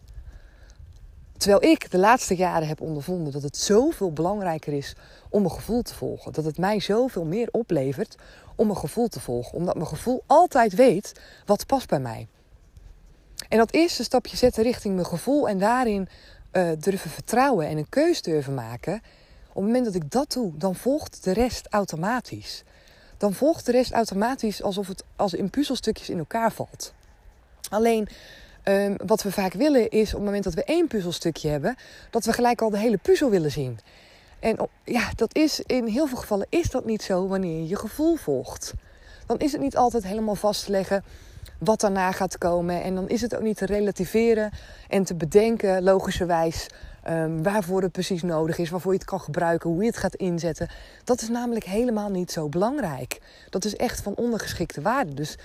Terwijl 1.38 1.72
ik 1.72 1.92
de 1.92 1.98
laatste 1.98 2.36
jaren 2.36 2.68
heb 2.68 2.82
ondervonden 2.82 3.34
dat 3.34 3.42
het 3.42 3.58
zoveel 3.58 4.12
belangrijker 4.12 4.74
is 4.74 4.96
om 5.30 5.42
mijn 5.42 5.54
gevoel 5.54 5.82
te 5.82 5.94
volgen. 5.94 6.34
Dat 6.34 6.46
het 6.46 6.58
mij 6.58 6.80
zoveel 6.80 7.26
meer 7.26 7.48
oplevert 7.52 8.16
om 8.56 8.68
mijn 8.68 8.80
gevoel 8.80 9.08
te 9.08 9.20
volgen. 9.20 9.54
Omdat 9.54 9.76
mijn 9.76 9.88
gevoel 9.88 10.24
altijd 10.28 10.76
weet 10.76 11.20
wat 11.46 11.66
past 11.66 11.88
bij 11.88 12.00
mij. 12.00 12.28
En 13.50 13.58
dat 13.58 13.74
eerste 13.74 14.04
stapje 14.04 14.38
zetten 14.38 14.64
richting 14.64 14.94
mijn 14.94 15.06
gevoel 15.06 15.50
en 15.50 15.60
daarin 15.60 16.08
uh, 16.52 16.70
durven 16.80 17.10
vertrouwen 17.10 17.68
en 17.68 17.78
een 17.78 17.90
keus 17.90 18.22
durven 18.22 18.54
maken. 18.54 18.94
Op 19.48 19.56
het 19.56 19.66
moment 19.66 19.86
dat 19.86 19.96
ik 19.96 20.12
dat 20.12 20.32
doe, 20.32 20.58
dan 20.58 20.76
volgt 20.76 21.24
de 21.24 21.32
rest 21.32 21.68
automatisch. 21.70 22.64
Dan 23.18 23.34
volgt 23.34 23.66
de 23.66 23.72
rest 23.72 23.92
automatisch 23.92 24.64
alsof 24.64 24.88
het 24.88 25.04
als 25.16 25.34
in 25.34 25.50
puzzelstukjes 25.50 26.10
in 26.10 26.18
elkaar 26.18 26.52
valt. 26.52 26.94
Alleen 27.70 28.08
Um, 28.64 28.96
wat 29.06 29.24
we 29.24 29.32
vaak 29.32 29.54
willen 29.54 29.90
is 29.90 30.08
op 30.08 30.16
het 30.16 30.26
moment 30.26 30.44
dat 30.44 30.54
we 30.54 30.64
één 30.64 30.88
puzzelstukje 30.88 31.50
hebben, 31.50 31.76
dat 32.10 32.26
we 32.26 32.34
gelijk 32.34 32.62
al 32.62 32.70
de 32.70 32.78
hele 32.78 32.98
puzzel 32.98 33.30
willen 33.30 33.52
zien. 33.52 33.80
En 34.40 34.58
ja, 34.86 35.10
dat 35.16 35.36
is 35.36 35.60
in 35.60 35.86
heel 35.86 36.08
veel 36.08 36.18
gevallen 36.18 36.48
is 36.50 36.70
dat 36.70 36.86
niet 36.86 37.02
zo 37.02 37.28
wanneer 37.28 37.68
je 37.68 37.76
gevoel 37.76 38.16
volgt. 38.16 38.74
Dan 39.26 39.38
is 39.38 39.52
het 39.52 39.62
niet 39.62 39.78
altijd 39.78 40.04
helemaal 40.04 40.36
vast 40.36 40.66
te 40.66 40.72
leggen 40.72 41.04
wat 41.58 41.80
daarna 41.80 42.12
gaat 42.12 42.38
komen. 42.38 42.84
En 42.84 42.96
dan 42.96 43.10
is 43.10 43.22
het 43.22 43.36
ook 43.36 43.42
niet 43.42 43.58
te 43.58 43.66
relativeren 43.66 44.52
en 44.90 45.04
te 45.04 45.16
bedenken, 45.16 45.84
logischerwijs, 45.84 46.68
um, 47.10 47.44
waarvoor 47.44 47.82
het 47.82 47.92
precies 47.92 48.22
nodig 48.22 48.58
is, 48.58 48.70
waarvoor 48.70 48.92
je 48.92 48.98
het 48.98 49.08
kan 49.08 49.22
gebruiken, 49.22 49.70
hoe 49.70 49.82
je 49.82 49.88
het 49.88 49.98
gaat 49.98 50.16
inzetten. 50.16 50.70
Dat 51.04 51.22
is 51.22 51.30
namelijk 51.30 51.66
helemaal 51.66 52.10
niet 52.10 52.32
zo 52.32 52.50
belangrijk. 52.50 53.22
Dat 53.50 53.66
is 53.66 53.76
echt 53.76 54.02
van 54.02 54.16
ondergeschikte 54.16 54.82
waarde. 54.82 55.14
Dus 55.14 55.38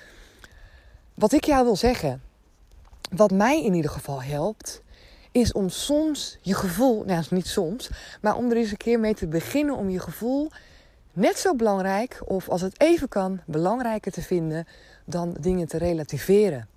wat 1.14 1.32
ik 1.32 1.44
jou 1.44 1.64
wil 1.64 1.76
zeggen, 1.76 2.22
wat 3.10 3.30
mij 3.30 3.64
in 3.64 3.74
ieder 3.74 3.90
geval 3.90 4.22
helpt, 4.22 4.82
is 5.32 5.52
om 5.52 5.68
soms 5.68 6.38
je 6.40 6.54
gevoel, 6.54 7.04
nou 7.04 7.24
niet 7.30 7.46
soms, 7.46 7.90
maar 8.20 8.36
om 8.36 8.50
er 8.50 8.56
eens 8.56 8.70
een 8.70 8.76
keer 8.76 9.00
mee 9.00 9.14
te 9.14 9.26
beginnen 9.26 9.76
om 9.76 9.90
je 9.90 10.00
gevoel 10.00 10.50
net 11.12 11.38
zo 11.38 11.54
belangrijk, 11.54 12.20
of 12.24 12.48
als 12.48 12.60
het 12.60 12.80
even 12.80 13.08
kan, 13.08 13.40
belangrijker 13.46 14.12
te 14.12 14.22
vinden 14.22 14.66
dan 15.04 15.36
dingen 15.40 15.68
te 15.68 15.78
relativeren. 15.78 16.68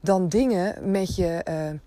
Dan 0.00 0.28
dingen 0.28 0.90
met 0.90 1.16
je, 1.16 1.44
uh, 1.48 1.78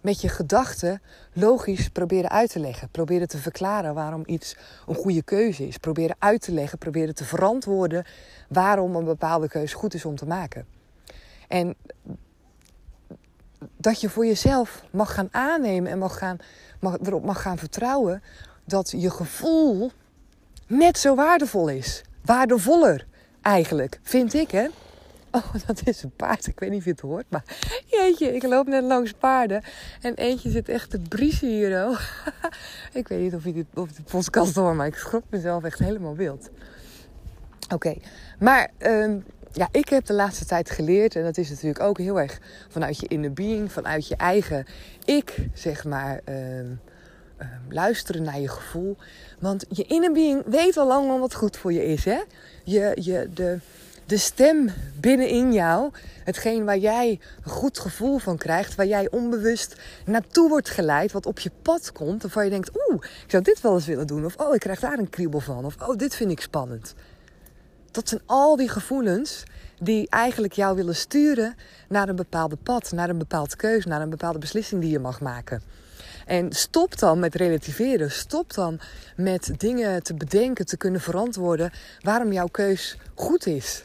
met 0.00 0.20
je 0.20 0.28
gedachten 0.28 1.02
logisch 1.32 1.88
proberen 1.88 2.30
uit 2.30 2.50
te 2.50 2.60
leggen. 2.60 2.88
Proberen 2.88 3.28
te 3.28 3.38
verklaren 3.38 3.94
waarom 3.94 4.22
iets 4.26 4.56
een 4.86 4.94
goede 4.94 5.22
keuze 5.22 5.66
is. 5.66 5.76
Proberen 5.76 6.16
uit 6.18 6.40
te 6.40 6.52
leggen, 6.52 6.78
proberen 6.78 7.14
te 7.14 7.24
verantwoorden 7.24 8.04
waarom 8.48 8.96
een 8.96 9.04
bepaalde 9.04 9.48
keuze 9.48 9.74
goed 9.74 9.94
is 9.94 10.04
om 10.04 10.16
te 10.16 10.26
maken. 10.26 10.66
En 11.48 11.74
dat 13.76 14.00
je 14.00 14.08
voor 14.08 14.26
jezelf 14.26 14.84
mag 14.90 15.14
gaan 15.14 15.28
aannemen 15.30 15.90
en 15.90 15.98
mag 15.98 16.18
gaan, 16.18 16.36
mag, 16.80 16.98
erop 16.98 17.24
mag 17.24 17.42
gaan 17.42 17.58
vertrouwen 17.58 18.22
dat 18.64 18.90
je 18.96 19.10
gevoel 19.10 19.90
net 20.66 20.98
zo 20.98 21.14
waardevol 21.14 21.68
is. 21.68 22.02
Waardevoller 22.24 23.06
eigenlijk, 23.42 24.00
vind 24.02 24.34
ik 24.34 24.50
hè. 24.50 24.66
Oh, 25.30 25.54
dat 25.66 25.80
is 25.84 26.02
een 26.02 26.16
paard. 26.16 26.46
Ik 26.46 26.60
weet 26.60 26.70
niet 26.70 26.78
of 26.78 26.84
je 26.84 26.90
het 26.90 27.00
hoort, 27.00 27.24
maar 27.28 27.44
jeetje, 27.90 28.34
ik 28.34 28.42
loop 28.42 28.66
net 28.66 28.84
langs 28.84 29.12
paarden. 29.12 29.62
En 30.00 30.14
eentje 30.14 30.50
zit 30.50 30.68
echt 30.68 30.90
te 30.90 30.98
briesen 30.98 31.48
hier. 31.48 31.86
Oh. 31.86 32.00
ik 33.00 33.08
weet 33.08 33.20
niet 33.20 33.34
of 33.34 33.44
je, 33.44 33.52
dit, 33.52 33.66
of 33.74 33.92
de 33.92 34.02
podcast 34.02 34.54
hoort, 34.54 34.76
maar 34.76 34.86
ik 34.86 34.96
schrok 34.96 35.22
mezelf 35.28 35.64
echt 35.64 35.78
helemaal 35.78 36.16
wild. 36.16 36.50
Oké, 37.72 37.94
maar 38.38 38.70
um, 38.78 39.24
ja, 39.52 39.68
ik 39.70 39.88
heb 39.88 40.06
de 40.06 40.12
laatste 40.12 40.44
tijd 40.44 40.70
geleerd, 40.70 41.16
en 41.16 41.22
dat 41.22 41.36
is 41.36 41.48
natuurlijk 41.48 41.80
ook 41.80 41.98
heel 41.98 42.20
erg 42.20 42.38
vanuit 42.68 42.98
je 42.98 43.08
inner 43.08 43.32
being, 43.32 43.72
vanuit 43.72 44.08
je 44.08 44.16
eigen 44.16 44.66
ik, 45.04 45.36
zeg 45.54 45.84
maar, 45.84 46.20
uh, 46.28 46.36
luisteren 47.68 48.22
naar 48.22 48.40
je 48.40 48.48
gevoel. 48.48 48.96
Want 49.38 49.64
je 49.68 49.84
inner 49.84 50.12
being 50.12 50.42
weet 50.46 50.76
al 50.76 50.86
lang 50.86 51.20
wat 51.20 51.34
goed 51.34 51.56
voor 51.56 51.72
je 51.72 51.84
is, 51.84 52.04
hè? 52.04 52.20
Je, 52.64 52.92
je, 53.00 53.28
de, 53.34 53.58
de 54.06 54.16
stem 54.16 54.70
binnenin 55.00 55.52
jou, 55.52 55.90
hetgeen 56.24 56.64
waar 56.64 56.78
jij 56.78 57.20
een 57.44 57.50
goed 57.50 57.78
gevoel 57.78 58.18
van 58.18 58.36
krijgt, 58.36 58.74
waar 58.74 58.86
jij 58.86 59.10
onbewust 59.10 59.76
naartoe 60.04 60.48
wordt 60.48 60.70
geleid, 60.70 61.12
wat 61.12 61.26
op 61.26 61.38
je 61.38 61.50
pad 61.62 61.92
komt, 61.92 62.22
waarvan 62.22 62.44
je 62.44 62.50
denkt, 62.50 62.70
oeh, 62.88 63.02
ik 63.04 63.30
zou 63.30 63.42
dit 63.42 63.60
wel 63.60 63.74
eens 63.74 63.86
willen 63.86 64.06
doen, 64.06 64.24
of 64.24 64.36
oh, 64.36 64.54
ik 64.54 64.60
krijg 64.60 64.80
daar 64.80 64.98
een 64.98 65.10
kriebel 65.10 65.40
van, 65.40 65.64
of 65.64 65.76
oh, 65.88 65.96
dit 65.96 66.14
vind 66.14 66.30
ik 66.30 66.40
spannend 66.40 66.94
dat 67.92 68.08
zijn 68.08 68.20
al 68.26 68.56
die 68.56 68.68
gevoelens 68.68 69.42
die 69.80 70.08
eigenlijk 70.08 70.52
jou 70.52 70.76
willen 70.76 70.96
sturen 70.96 71.54
naar 71.88 72.08
een 72.08 72.16
bepaald 72.16 72.62
pad, 72.62 72.92
naar 72.92 73.08
een 73.08 73.18
bepaald 73.18 73.56
keus, 73.56 73.84
naar 73.84 74.00
een 74.00 74.10
bepaalde 74.10 74.38
beslissing 74.38 74.80
die 74.80 74.90
je 74.90 74.98
mag 74.98 75.20
maken. 75.20 75.62
En 76.26 76.52
stop 76.52 76.98
dan 76.98 77.18
met 77.18 77.34
relativeren. 77.34 78.10
Stop 78.10 78.54
dan 78.54 78.80
met 79.16 79.52
dingen 79.56 80.02
te 80.02 80.14
bedenken, 80.14 80.66
te 80.66 80.76
kunnen 80.76 81.00
verantwoorden 81.00 81.72
waarom 82.00 82.32
jouw 82.32 82.46
keus 82.46 82.96
goed 83.14 83.46
is. 83.46 83.84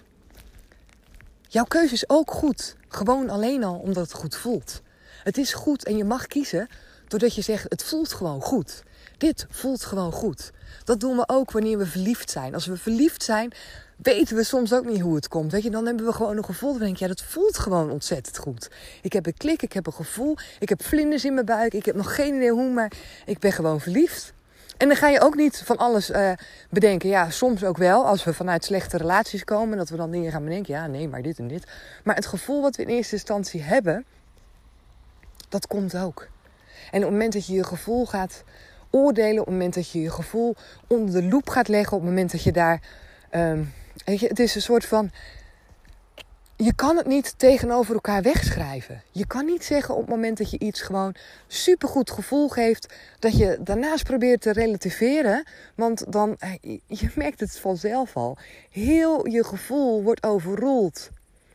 Jouw 1.47 1.63
keus 1.63 1.91
is 1.91 2.09
ook 2.09 2.31
goed. 2.31 2.75
Gewoon 2.87 3.29
alleen 3.29 3.63
al 3.63 3.75
omdat 3.75 4.03
het 4.03 4.13
goed 4.13 4.35
voelt. 4.35 4.81
Het 5.23 5.37
is 5.37 5.53
goed 5.53 5.85
en 5.85 5.97
je 5.97 6.03
mag 6.03 6.27
kiezen 6.27 6.67
doordat 7.07 7.35
je 7.35 7.41
zegt: 7.41 7.65
het 7.69 7.83
voelt 7.83 8.13
gewoon 8.13 8.41
goed. 8.41 8.83
Dit 9.17 9.45
voelt 9.49 9.83
gewoon 9.83 10.11
goed. 10.11 10.51
Dat 10.83 10.99
doen 10.99 11.15
we 11.15 11.23
ook 11.27 11.51
wanneer 11.51 11.77
we 11.77 11.85
verliefd 11.85 12.29
zijn. 12.29 12.53
Als 12.53 12.65
we 12.65 12.77
verliefd 12.77 13.23
zijn, 13.23 13.53
weten 13.97 14.35
we 14.35 14.43
soms 14.43 14.73
ook 14.73 14.85
niet 14.85 15.01
hoe 15.01 15.15
het 15.15 15.27
komt. 15.27 15.51
Weet 15.51 15.63
je, 15.63 15.69
dan 15.69 15.85
hebben 15.85 16.05
we 16.05 16.13
gewoon 16.13 16.37
een 16.37 16.45
gevoel. 16.45 16.71
Dan 16.71 16.81
denk 16.81 16.97
je, 16.97 17.03
ja, 17.03 17.09
dat 17.09 17.21
voelt 17.21 17.57
gewoon 17.57 17.91
ontzettend 17.91 18.37
goed. 18.37 18.69
Ik 19.01 19.13
heb 19.13 19.25
een 19.25 19.37
klik, 19.37 19.61
ik 19.61 19.73
heb 19.73 19.87
een 19.87 19.93
gevoel, 19.93 20.37
ik 20.59 20.69
heb 20.69 20.83
vlinders 20.83 21.25
in 21.25 21.33
mijn 21.33 21.45
buik, 21.45 21.73
ik 21.73 21.85
heb 21.85 21.95
nog 21.95 22.15
geen 22.15 22.35
idee 22.35 22.51
hoe, 22.51 22.71
maar 22.71 22.91
ik 23.25 23.39
ben 23.39 23.51
gewoon 23.51 23.81
verliefd. 23.81 24.33
En 24.77 24.87
dan 24.87 24.97
ga 24.97 25.07
je 25.07 25.21
ook 25.21 25.35
niet 25.35 25.61
van 25.65 25.77
alles 25.77 26.09
uh, 26.09 26.31
bedenken. 26.69 27.09
Ja, 27.09 27.29
soms 27.29 27.63
ook 27.63 27.77
wel, 27.77 28.05
als 28.05 28.23
we 28.23 28.33
vanuit 28.33 28.65
slechte 28.65 28.97
relaties 28.97 29.43
komen, 29.43 29.77
dat 29.77 29.89
we 29.89 29.95
dan 29.95 30.11
dingen 30.11 30.31
gaan 30.31 30.43
bedenken. 30.43 30.73
Ja, 30.73 30.87
nee, 30.87 31.07
maar 31.07 31.21
dit 31.21 31.39
en 31.39 31.47
dit. 31.47 31.67
Maar 32.03 32.15
het 32.15 32.25
gevoel 32.25 32.61
wat 32.61 32.75
we 32.75 32.81
in 32.81 32.89
eerste 32.89 33.13
instantie 33.13 33.61
hebben, 33.61 34.05
dat 35.49 35.67
komt 35.67 35.97
ook. 35.97 36.27
En 36.91 36.97
op 36.97 37.03
het 37.03 37.11
moment 37.11 37.33
dat 37.33 37.47
je 37.47 37.53
je 37.53 37.63
gevoel 37.63 38.05
gaat 38.05 38.43
oordelen, 38.89 39.39
op 39.39 39.45
het 39.45 39.55
moment 39.55 39.73
dat 39.73 39.91
je 39.91 40.01
je 40.01 40.11
gevoel 40.11 40.55
onder 40.87 41.21
de 41.21 41.27
loep 41.27 41.49
gaat 41.49 41.67
leggen, 41.67 41.97
op 41.97 42.03
het 42.03 42.09
moment 42.09 42.31
dat 42.31 42.43
je 42.43 42.51
daar. 42.51 42.81
Um, 43.31 43.73
weet 44.07 44.19
je, 44.19 44.27
het 44.27 44.39
is 44.39 44.55
een 44.55 44.61
soort 44.61 44.85
van. 44.85 45.11
Je 46.55 46.75
kan 46.75 46.97
het 46.97 47.05
niet 47.05 47.33
tegenover 47.37 47.93
elkaar 47.93 48.21
wegschrijven. 48.21 49.01
Je 49.11 49.27
kan 49.27 49.45
niet 49.45 49.63
zeggen 49.63 49.93
op 49.93 50.01
het 50.01 50.09
moment 50.09 50.37
dat 50.37 50.51
je 50.51 50.59
iets 50.59 50.81
gewoon 50.81 51.15
supergoed 51.47 52.11
gevoel 52.11 52.49
geeft, 52.49 52.93
dat 53.19 53.37
je 53.37 53.57
daarnaast 53.61 54.03
probeert 54.03 54.41
te 54.41 54.51
relativeren. 54.51 55.47
Want 55.75 56.11
dan, 56.11 56.35
eh, 56.39 56.53
je 56.87 57.09
merkt 57.15 57.39
het 57.39 57.59
vanzelf 57.59 58.15
al. 58.15 58.37
Heel 58.69 59.27
je 59.27 59.43
gevoel 59.43 60.03
wordt 60.03 60.23
overroeld. 60.23 61.09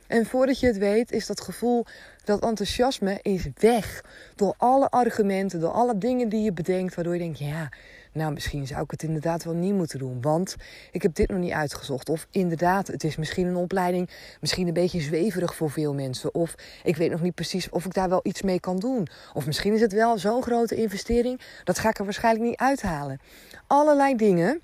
En 0.07 0.25
voordat 0.25 0.59
je 0.59 0.67
het 0.67 0.77
weet, 0.77 1.11
is 1.11 1.25
dat 1.25 1.41
gevoel, 1.41 1.85
dat 2.23 2.43
enthousiasme 2.43 3.19
is 3.21 3.47
weg. 3.55 4.03
Door 4.35 4.53
alle 4.57 4.89
argumenten, 4.89 5.59
door 5.59 5.71
alle 5.71 5.97
dingen 5.97 6.29
die 6.29 6.41
je 6.41 6.53
bedenkt, 6.53 6.95
waardoor 6.95 7.13
je 7.13 7.19
denkt, 7.19 7.39
ja, 7.39 7.69
nou 8.13 8.33
misschien 8.33 8.67
zou 8.67 8.83
ik 8.83 8.91
het 8.91 9.03
inderdaad 9.03 9.43
wel 9.43 9.53
niet 9.53 9.73
moeten 9.73 9.99
doen, 9.99 10.21
want 10.21 10.55
ik 10.91 11.01
heb 11.01 11.15
dit 11.15 11.29
nog 11.29 11.39
niet 11.39 11.51
uitgezocht. 11.51 12.09
Of 12.09 12.27
inderdaad, 12.31 12.87
het 12.87 13.03
is 13.03 13.15
misschien 13.15 13.47
een 13.47 13.55
opleiding, 13.55 14.09
misschien 14.41 14.67
een 14.67 14.73
beetje 14.73 15.01
zweverig 15.01 15.55
voor 15.55 15.71
veel 15.71 15.93
mensen. 15.93 16.33
Of 16.33 16.55
ik 16.83 16.95
weet 16.95 17.11
nog 17.11 17.21
niet 17.21 17.35
precies 17.35 17.69
of 17.69 17.85
ik 17.85 17.93
daar 17.93 18.09
wel 18.09 18.19
iets 18.23 18.41
mee 18.41 18.59
kan 18.59 18.79
doen. 18.79 19.07
Of 19.33 19.45
misschien 19.45 19.73
is 19.73 19.81
het 19.81 19.93
wel 19.93 20.17
zo'n 20.17 20.43
grote 20.43 20.75
investering, 20.75 21.41
dat 21.63 21.79
ga 21.79 21.89
ik 21.89 21.97
er 21.97 22.03
waarschijnlijk 22.03 22.45
niet 22.45 22.59
uithalen. 22.59 23.19
Allerlei 23.67 24.15
dingen 24.15 24.61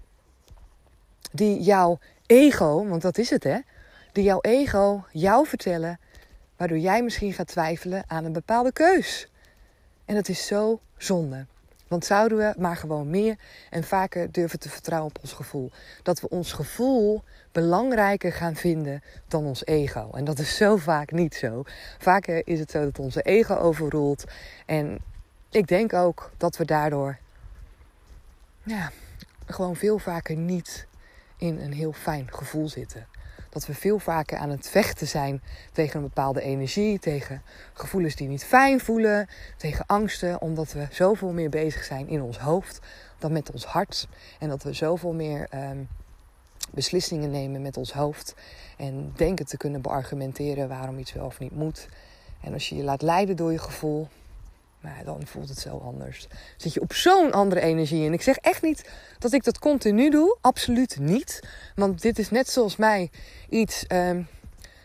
die 1.32 1.62
jouw 1.62 2.00
ego, 2.25 2.88
want 2.88 3.01
dat 3.01 3.18
is 3.18 3.29
het 3.29 3.44
hè 3.44 3.58
die 4.12 4.24
jouw 4.24 4.41
ego 4.41 5.03
jou 5.12 5.48
vertellen, 5.48 6.00
waardoor 6.58 6.77
jij 6.77 7.03
misschien 7.03 7.34
gaat 7.34 7.48
twijfelen 7.48 8.03
aan 8.08 8.25
een 8.25 8.34
bepaalde 8.34 8.72
keus. 8.72 9.32
En 10.06 10.15
dat 10.15 10.27
is 10.27 10.48
zo 10.48 10.79
zonde. 10.98 11.46
Want 11.89 12.05
zouden 12.05 12.38
we 12.38 12.53
maar 12.58 12.77
gewoon 12.77 13.10
meer 13.10 13.36
en 13.69 13.84
vaker 13.84 14.31
durven 14.31 14.60
te 14.60 14.69
vertrouwen 14.69 15.10
op 15.10 15.22
ons 15.22 15.34
gevoel. 15.34 15.72
Dat 16.03 16.19
we 16.22 16.29
ons 16.29 16.53
gevoel 16.53 17.24
belangrijker 17.51 18.34
gaan 18.34 18.55
vinden 18.55 19.03
dan 19.27 19.46
ons 19.46 19.65
ego. 19.65 20.10
En 20.13 20.25
dat 20.25 20.39
is 20.39 20.55
zo 20.55 20.77
vaak 20.77 21.12
niet 21.12 21.36
zo. 21.36 21.63
Vaker 21.98 22.48
is 22.48 22.60
het 22.60 22.72
zo 22.72 22.84
dat 22.84 23.00
onze 23.00 23.22
ego 23.22 23.55
overroelt. 23.55 24.24
En 24.65 25.00
ik 25.50 25.67
denk 25.67 25.93
ook 25.93 26.31
dat 26.38 26.58
we 26.58 26.65
daardoor 26.65 27.17
ja, 28.63 28.91
gewoon 29.46 29.75
veel 29.75 30.00
vaker 30.00 30.36
niet 30.36 30.88
in 31.38 31.60
een 31.60 31.74
heel 31.74 31.93
fijn 31.93 32.27
gevoel 32.31 32.69
zitten 32.69 33.08
dat 33.50 33.65
we 33.65 33.74
veel 33.74 34.00
vaker 34.00 34.38
aan 34.38 34.50
het 34.50 34.70
vechten 34.70 35.08
zijn 35.08 35.41
tegen 35.72 35.96
een 35.96 36.06
bepaalde 36.06 36.41
energie, 36.41 37.00
tegen 37.00 37.41
gevoelens 37.74 38.15
die 38.15 38.27
niet 38.27 38.46
fijn 38.46 38.79
voelen, 38.79 39.27
tegen 39.58 39.86
angsten, 39.86 40.41
omdat 40.41 40.72
we 40.72 40.88
zoveel 40.89 41.32
meer 41.32 41.50
bezig 41.50 41.84
zijn 41.84 42.08
in 42.08 42.22
ons 42.22 42.39
hoofd 42.39 42.79
dan 43.18 43.32
met 43.32 43.51
ons 43.51 43.65
hart. 43.65 44.08
En 44.39 44.50
dat 44.50 44.63
we 44.63 44.74
zoveel 44.74 45.13
meer 45.13 45.48
um, 45.53 45.88
beslissingen 46.72 47.32
nemen 47.32 47.62
met 47.62 47.77
ons 47.77 47.94
hoofd 47.94 48.36
en 48.77 49.13
denken 49.15 49.46
te 49.46 49.58
kunnen 49.58 49.82
beargumenteren 49.82 50.68
waarom 50.68 50.98
iets 50.98 51.13
wel 51.13 51.25
of 51.25 51.39
niet 51.39 51.56
moet. 51.56 51.88
En 52.41 52.53
als 52.53 52.70
je 52.70 52.75
je 52.75 52.84
laat 52.84 53.01
leiden 53.01 53.36
door 53.36 53.51
je 53.51 53.58
gevoel, 53.58 54.08
maar 54.79 55.01
dan 55.05 55.21
voelt 55.25 55.50
het 55.50 55.59
zo 55.59 55.77
anders. 55.77 56.27
Zit 56.57 56.74
je 56.74 56.81
op 56.81 56.93
zo'n 56.93 57.31
andere 57.31 57.62
energie. 57.62 58.05
En 58.05 58.13
ik 58.13 58.21
zeg 58.21 58.38
echt 58.38 58.62
niet 58.62 58.89
dat 59.19 59.33
ik 59.33 59.43
dat 59.43 59.59
continu 59.59 60.09
doe. 60.09 60.38
Absoluut 60.41 61.00
niet. 61.00 61.39
Want 61.75 62.01
dit 62.01 62.19
is 62.19 62.29
net 62.29 62.50
zoals 62.50 62.75
mij 62.75 63.09
iets 63.50 63.86
um, 63.91 64.27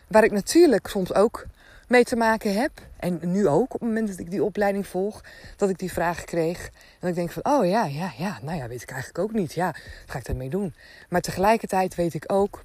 waar 0.07 0.23
ik 0.23 0.31
natuurlijk 0.31 0.87
soms 0.87 1.13
ook 1.13 1.45
mee 1.87 2.03
te 2.03 2.15
maken 2.15 2.53
heb. 2.53 2.71
En 2.99 3.19
nu 3.21 3.47
ook, 3.47 3.73
op 3.73 3.79
het 3.79 3.89
moment 3.89 4.07
dat 4.07 4.19
ik 4.19 4.31
die 4.31 4.43
opleiding 4.43 4.87
volg, 4.87 5.23
dat 5.57 5.69
ik 5.69 5.77
die 5.77 5.91
vraag 5.91 6.23
kreeg. 6.23 6.69
En 6.99 7.07
ik 7.07 7.15
denk 7.15 7.31
van, 7.31 7.45
oh 7.45 7.65
ja, 7.67 7.85
ja, 7.85 8.11
ja, 8.17 8.39
nou 8.41 8.57
ja, 8.57 8.67
weet 8.67 8.81
ik 8.81 8.91
eigenlijk 8.91 9.19
ook 9.19 9.33
niet. 9.33 9.53
Ja, 9.53 9.75
ga 10.05 10.17
ik 10.17 10.25
daarmee 10.25 10.49
doen? 10.49 10.73
Maar 11.09 11.21
tegelijkertijd 11.21 11.95
weet 11.95 12.13
ik 12.13 12.23
ook 12.31 12.63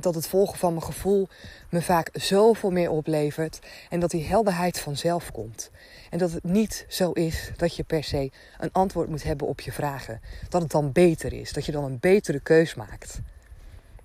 dat 0.00 0.14
het 0.14 0.26
volgen 0.26 0.58
van 0.58 0.72
mijn 0.72 0.84
gevoel 0.84 1.28
me 1.70 1.82
vaak 1.82 2.08
zoveel 2.12 2.70
meer 2.70 2.90
oplevert. 2.90 3.58
En 3.88 4.00
dat 4.00 4.10
die 4.10 4.24
helderheid 4.24 4.80
vanzelf 4.80 5.32
komt. 5.32 5.70
En 6.10 6.18
dat 6.18 6.32
het 6.32 6.44
niet 6.44 6.84
zo 6.88 7.12
is 7.12 7.50
dat 7.56 7.76
je 7.76 7.84
per 7.84 8.04
se 8.04 8.30
een 8.58 8.72
antwoord 8.72 9.08
moet 9.08 9.22
hebben 9.22 9.46
op 9.46 9.60
je 9.60 9.72
vragen. 9.72 10.20
Dat 10.48 10.62
het 10.62 10.70
dan 10.70 10.92
beter 10.92 11.32
is. 11.32 11.52
Dat 11.52 11.66
je 11.66 11.72
dan 11.72 11.84
een 11.84 11.98
betere 12.00 12.40
keus 12.40 12.74
maakt. 12.74 13.20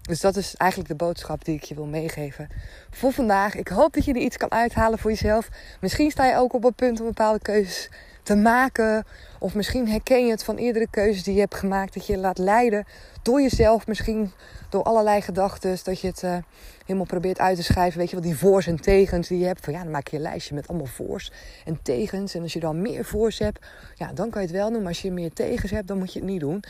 Dus 0.02 0.20
dat 0.20 0.36
is 0.36 0.56
eigenlijk 0.56 0.90
de 0.90 1.06
boodschap 1.06 1.46
die 1.46 1.56
ik 1.56 1.64
je 1.64 1.76
wil 1.76 1.86
meegeven 1.86 2.48
voor 2.90 3.12
vandaag. 3.12 3.56
Ik 3.56 3.68
hoop 3.68 3.94
dat 3.94 4.06
je 4.06 4.14
er 4.14 4.22
iets 4.22 4.38
kan 4.38 4.52
uithalen 4.52 5.00
voor 5.00 5.12
jezelf. 5.12 5.50
Misschien 5.80 6.12
sta 6.12 6.26
je 6.26 6.36
ook 6.36 6.54
op 6.54 6.64
het 6.64 6.76
punt 6.76 7.00
om 7.00 7.06
bepaalde 7.06 7.40
keuzes 7.40 7.90
te 8.24 8.36
maken. 8.36 9.06
Of 9.40 9.56
misschien 9.56 9.90
herken 9.90 10.26
je 10.26 10.32
het 10.32 10.44
van 10.44 10.56
eerdere 10.56 10.88
keuzes 10.90 11.24
die 11.24 11.34
je 11.34 11.40
hebt 11.40 11.56
gemaakt. 11.56 11.94
Dat 11.94 12.06
je 12.06 12.14
je 12.14 12.20
laat 12.20 12.38
leiden 12.38 12.86
door 13.22 13.42
jezelf. 13.42 13.88
Misschien 13.88 14.32
door 14.70 14.84
allerlei 14.84 15.22
gedachten. 15.22 15.78
Dat 15.84 16.00
je 16.00 16.08
het 16.08 16.24
uh, 16.24 16.38
helemaal 16.82 17.06
probeert 17.06 17.40
uit 17.40 17.58
te 17.58 17.64
schrijven. 17.64 18.00
Weet 18.00 18.10
je 18.10 18.16
wel, 18.16 18.26
die 18.26 18.38
voor's 18.38 18.68
en 18.68 18.82
tegens 18.82 19.28
die 19.28 19.40
je 19.40 19.46
hebt. 19.46 19.64
Van 19.64 19.74
ja, 19.74 19.84
dan 19.84 19.92
maak 19.92 20.08
je 20.08 20.16
een 20.16 20.22
lijstje 20.22 20.56
met 20.56 20.68
allemaal 20.68 20.88
voor's 20.88 21.32
en 21.66 21.80
tegens. 21.82 22.36
En 22.36 22.42
als 22.42 22.54
je 22.54 22.60
dan 22.60 22.82
meer 22.82 23.06
voor's 23.06 23.40
hebt, 23.40 23.66
ja, 23.96 24.14
dan 24.14 24.30
kan 24.30 24.42
je 24.42 24.48
het 24.48 24.58
wel 24.58 24.72
doen. 24.72 24.80
Maar 24.80 24.88
als 24.88 25.02
je 25.02 25.12
meer 25.12 25.34
tegens 25.34 25.72
hebt, 25.72 25.88
dan 25.88 25.98
moet 25.98 26.14
je 26.14 26.20
het 26.20 26.28
niet 26.28 26.40
doen. 26.40 26.64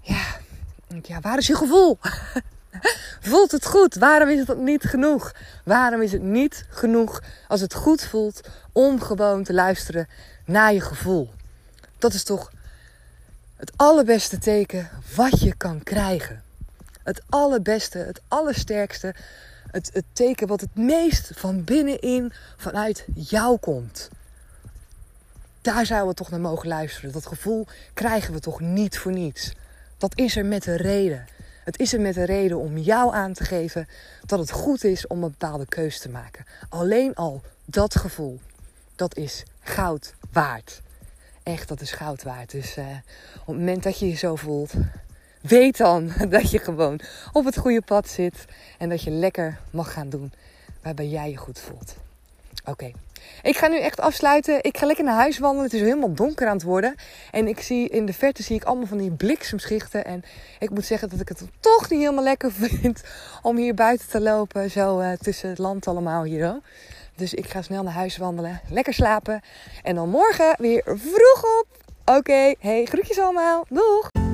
Ja, 0.00 0.24
ja 1.02 1.20
waar 1.20 1.38
is 1.38 1.46
je 1.46 1.56
gevoel? 1.56 1.98
Voelt 3.30 3.50
het 3.50 3.66
goed? 3.66 3.94
Waarom 3.94 4.28
is 4.28 4.46
het 4.46 4.58
niet 4.58 4.84
genoeg? 4.84 5.32
Waarom 5.64 6.02
is 6.02 6.12
het 6.12 6.22
niet 6.22 6.64
genoeg 6.68 7.22
als 7.48 7.60
het 7.60 7.74
goed 7.74 8.04
voelt 8.04 8.40
om 8.72 9.00
gewoon 9.00 9.42
te 9.44 9.52
luisteren 9.52 10.08
naar 10.44 10.72
je 10.72 10.80
gevoel? 10.80 11.30
Dat 11.98 12.14
is 12.14 12.24
toch 12.24 12.52
het 13.56 13.72
allerbeste 13.76 14.38
teken 14.38 14.90
wat 15.14 15.40
je 15.40 15.54
kan 15.56 15.82
krijgen. 15.82 16.42
Het 17.02 17.22
allerbeste, 17.28 17.98
het 17.98 18.20
allersterkste, 18.28 19.14
het, 19.70 19.90
het 19.92 20.04
teken 20.12 20.46
wat 20.46 20.60
het 20.60 20.74
meest 20.74 21.30
van 21.34 21.64
binnenin 21.64 22.32
vanuit 22.56 23.04
jou 23.14 23.58
komt. 23.58 24.08
Daar 25.60 25.86
zouden 25.86 26.08
we 26.08 26.14
toch 26.14 26.30
naar 26.30 26.40
mogen 26.40 26.68
luisteren. 26.68 27.12
Dat 27.12 27.26
gevoel 27.26 27.66
krijgen 27.94 28.32
we 28.32 28.40
toch 28.40 28.60
niet 28.60 28.98
voor 28.98 29.12
niets. 29.12 29.52
Dat 29.98 30.18
is 30.18 30.36
er 30.36 30.46
met 30.46 30.66
een 30.66 30.76
reden. 30.76 31.26
Het 31.66 31.78
is 31.78 31.92
er 31.92 32.00
met 32.00 32.16
een 32.16 32.24
reden 32.24 32.58
om 32.58 32.78
jou 32.78 33.14
aan 33.14 33.32
te 33.32 33.44
geven 33.44 33.88
dat 34.26 34.38
het 34.38 34.50
goed 34.50 34.84
is 34.84 35.06
om 35.06 35.22
een 35.22 35.30
bepaalde 35.30 35.66
keuze 35.66 36.00
te 36.00 36.08
maken. 36.08 36.44
Alleen 36.68 37.14
al 37.14 37.42
dat 37.64 37.96
gevoel, 37.96 38.40
dat 38.96 39.16
is 39.16 39.42
goud 39.60 40.14
waard. 40.32 40.82
Echt, 41.42 41.68
dat 41.68 41.80
is 41.80 41.92
goud 41.92 42.22
waard. 42.22 42.50
Dus 42.50 42.76
uh, 42.76 42.86
op 43.40 43.46
het 43.46 43.56
moment 43.56 43.82
dat 43.82 43.98
je 43.98 44.08
je 44.08 44.14
zo 44.14 44.36
voelt, 44.36 44.72
weet 45.40 45.76
dan 45.76 46.12
dat 46.28 46.50
je 46.50 46.58
gewoon 46.58 47.00
op 47.32 47.44
het 47.44 47.58
goede 47.58 47.82
pad 47.82 48.08
zit. 48.08 48.44
En 48.78 48.88
dat 48.88 49.02
je 49.02 49.10
lekker 49.10 49.58
mag 49.70 49.92
gaan 49.92 50.08
doen 50.08 50.32
waarbij 50.82 51.08
jij 51.08 51.30
je 51.30 51.36
goed 51.36 51.58
voelt. 51.58 51.96
Oké. 52.64 52.92
Ik 53.42 53.56
ga 53.56 53.66
nu 53.66 53.78
echt 53.78 54.00
afsluiten. 54.00 54.58
Ik 54.62 54.78
ga 54.78 54.86
lekker 54.86 55.04
naar 55.04 55.14
huis 55.14 55.38
wandelen. 55.38 55.64
Het 55.64 55.74
is 55.74 55.80
helemaal 55.80 56.14
donker 56.14 56.46
aan 56.46 56.56
het 56.56 56.62
worden. 56.62 56.94
En 57.30 57.48
ik 57.48 57.60
zie 57.60 57.88
in 57.88 58.06
de 58.06 58.12
verte 58.12 58.42
zie 58.42 58.56
ik 58.56 58.64
allemaal 58.64 58.86
van 58.86 58.98
die 58.98 59.10
bliksemschichten. 59.10 60.04
En 60.04 60.22
ik 60.58 60.70
moet 60.70 60.84
zeggen 60.84 61.08
dat 61.08 61.20
ik 61.20 61.28
het 61.28 61.42
toch 61.60 61.90
niet 61.90 62.00
helemaal 62.00 62.24
lekker 62.24 62.52
vind 62.62 63.02
om 63.42 63.56
hier 63.56 63.74
buiten 63.74 64.08
te 64.08 64.20
lopen. 64.20 64.70
Zo 64.70 65.00
uh, 65.00 65.12
tussen 65.12 65.48
het 65.48 65.58
land 65.58 65.86
allemaal 65.86 66.22
hier. 66.22 66.60
Dus 67.14 67.34
ik 67.34 67.46
ga 67.46 67.62
snel 67.62 67.82
naar 67.82 67.92
huis 67.92 68.16
wandelen. 68.16 68.60
Lekker 68.70 68.94
slapen. 68.94 69.40
En 69.82 69.94
dan 69.94 70.08
morgen 70.08 70.54
weer 70.58 70.82
vroeg 70.84 71.44
op. 71.60 71.66
Oké. 72.04 72.54
Hey, 72.58 72.84
groetjes 72.84 73.18
allemaal. 73.18 73.64
Doeg! 73.68 74.25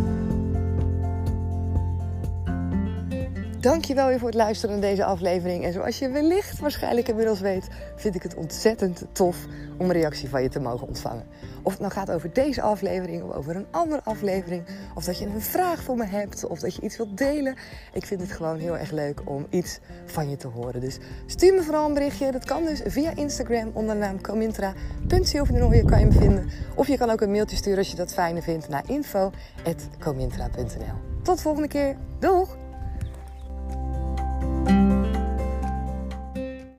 Dankjewel 3.62 4.07
weer 4.07 4.19
voor 4.19 4.28
het 4.28 4.37
luisteren 4.37 4.78
naar 4.78 4.88
deze 4.88 5.04
aflevering. 5.04 5.64
En 5.64 5.73
zoals 5.73 5.99
je 5.99 6.09
wellicht 6.09 6.59
waarschijnlijk 6.59 7.09
inmiddels 7.09 7.40
weet, 7.40 7.69
vind 7.97 8.14
ik 8.14 8.23
het 8.23 8.35
ontzettend 8.35 9.04
tof 9.12 9.37
om 9.78 9.87
een 9.87 9.92
reactie 9.92 10.28
van 10.28 10.42
je 10.42 10.49
te 10.49 10.61
mogen 10.61 10.87
ontvangen. 10.87 11.26
Of 11.62 11.73
het 11.73 11.81
nou 11.81 11.92
gaat 11.92 12.11
over 12.11 12.33
deze 12.33 12.62
aflevering 12.62 13.23
of 13.23 13.35
over 13.35 13.57
een 13.57 13.66
andere 13.71 14.00
aflevering. 14.04 14.64
Of 14.95 15.04
dat 15.04 15.19
je 15.19 15.26
een 15.26 15.40
vraag 15.40 15.83
voor 15.83 15.97
me 15.97 16.04
hebt 16.04 16.47
of 16.47 16.59
dat 16.59 16.75
je 16.75 16.83
iets 16.83 16.97
wilt 16.97 17.19
delen. 17.19 17.57
Ik 17.92 18.07
vind 18.07 18.21
het 18.21 18.33
gewoon 18.33 18.59
heel 18.59 18.78
erg 18.78 18.90
leuk 18.90 19.21
om 19.25 19.47
iets 19.50 19.78
van 20.04 20.31
je 20.31 20.37
te 20.37 20.49
horen. 20.49 20.81
Dus 20.81 20.99
stuur 21.26 21.54
me 21.54 21.62
vooral 21.62 21.88
een 21.88 21.95
berichtje. 21.95 22.33
Dat 22.33 22.45
kan 22.45 22.64
dus 22.64 22.81
via 22.85 23.16
Instagram 23.16 23.71
onder 23.73 23.95
de 23.95 24.00
naam 24.00 24.21
comintra.silverdenoye 24.21 25.85
kan 25.85 26.00
je 26.00 26.07
me 26.07 26.12
vinden. 26.12 26.49
Of 26.75 26.87
je 26.87 26.97
kan 26.97 27.11
ook 27.11 27.21
een 27.21 27.31
mailtje 27.31 27.57
sturen 27.57 27.78
als 27.78 27.90
je 27.90 27.97
dat 27.97 28.12
fijner 28.12 28.42
vindt 28.42 28.69
naar 28.69 28.83
info.comintra.nl 28.87 31.23
Tot 31.23 31.37
de 31.37 31.42
volgende 31.42 31.69
keer. 31.69 31.97
Doeg! 32.19 32.62